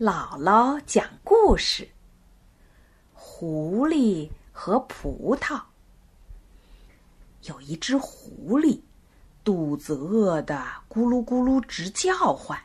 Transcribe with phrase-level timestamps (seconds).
[0.00, 1.86] 姥姥讲故事：
[3.12, 5.60] 狐狸和葡萄。
[7.42, 8.80] 有一只狐狸，
[9.44, 10.56] 肚子饿得
[10.88, 12.58] 咕噜咕噜直叫唤。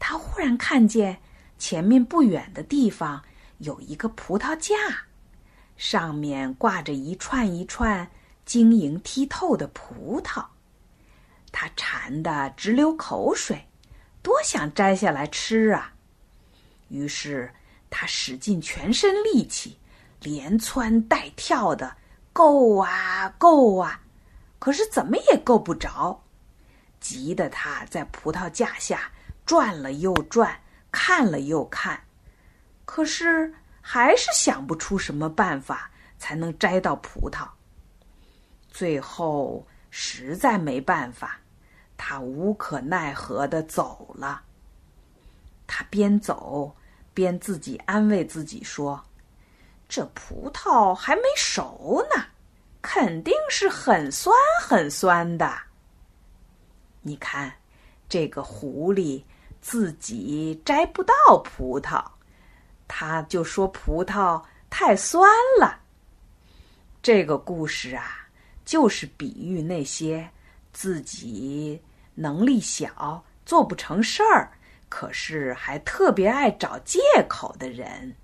[0.00, 1.20] 它忽然看见
[1.56, 3.22] 前面不远的地方
[3.58, 4.74] 有一个葡萄架，
[5.76, 8.10] 上面挂着一串一串
[8.44, 10.44] 晶莹剔透的葡萄。
[11.52, 13.68] 它馋得直流口水，
[14.20, 15.93] 多想摘下来吃啊！
[16.88, 17.52] 于是，
[17.90, 19.78] 他使尽全身力气，
[20.20, 21.96] 连蹿带跳的
[22.32, 24.00] 够啊够啊，
[24.58, 26.22] 可是怎么也够不着。
[27.00, 29.10] 急得他在葡萄架下
[29.44, 30.58] 转了又转，
[30.90, 32.02] 看了又看，
[32.84, 37.46] 可是还是想不出什么办法才能摘到葡萄。
[38.70, 41.38] 最后实在没办法，
[41.96, 44.42] 他无可奈何的走了。
[45.66, 46.74] 他边走
[47.12, 49.02] 边自己安慰自己说
[49.88, 52.24] ：“这葡萄还没熟呢，
[52.82, 55.56] 肯定是很酸很酸的。”
[57.02, 57.52] 你看，
[58.08, 59.22] 这个狐狸
[59.60, 62.04] 自己摘不到葡萄，
[62.88, 65.80] 他就说葡萄太酸了。
[67.02, 68.28] 这个故事啊，
[68.64, 70.28] 就是比喻那些
[70.72, 71.80] 自己
[72.14, 74.50] 能力小、做不成事儿。
[74.96, 78.14] 可是还特别爱找借口的人。